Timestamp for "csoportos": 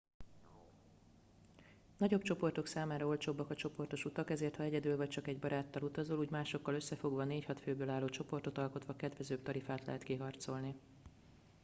3.55-4.05